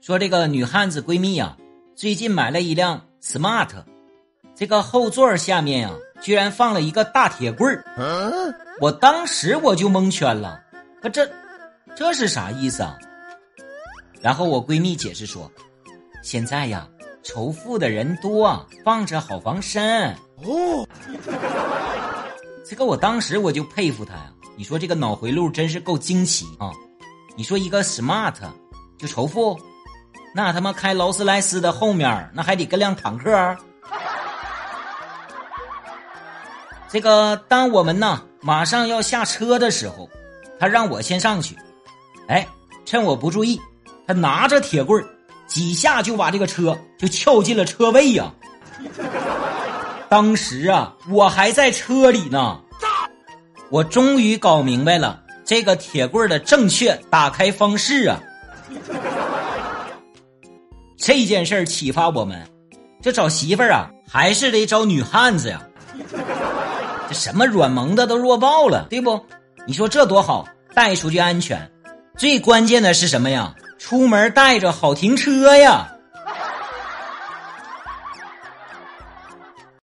[0.00, 1.54] 说这个女汉子闺蜜呀，
[1.94, 3.68] 最近买了一辆 smart，
[4.54, 5.90] 这个后座下面呀，
[6.22, 7.84] 居然放了一个大铁棍儿。
[8.80, 10.58] 我当时我就蒙圈了，
[11.02, 11.30] 可这
[11.94, 12.98] 这是啥意思啊？
[14.22, 15.50] 然后我闺蜜解释说，
[16.22, 16.88] 现在呀，
[17.22, 20.14] 仇富的人多，放着好防身。
[20.42, 20.88] 哦，
[22.64, 24.32] 这个我当时我就佩服她呀。
[24.56, 26.72] 你说这个脑回路真是够惊奇啊！
[27.36, 28.34] 你说一个 smart
[28.98, 29.58] 就仇富？
[30.32, 33.56] 那他妈开劳斯莱斯的后面，那还得跟辆坦克。
[36.88, 40.08] 这个，当我们呢马上要下车的时候，
[40.58, 41.56] 他让我先上去。
[42.28, 42.46] 哎，
[42.84, 43.60] 趁我不注意，
[44.06, 45.04] 他拿着铁棍
[45.46, 48.32] 几下就把这个车就撬进了车位呀。
[50.08, 52.60] 当时啊，我还在车里呢。
[53.68, 58.20] 我终于搞明白了这个铁棍的正确打开方式啊。
[61.02, 62.38] 这件事儿启发我们，
[63.00, 65.66] 这找媳妇儿啊，还是得找女汉子呀。
[67.08, 69.18] 这什么软萌的都弱爆了，对不？
[69.66, 71.58] 你说这多好，带出去安全。
[72.18, 73.54] 最关键的是什么呀？
[73.78, 75.90] 出门带着好停车呀。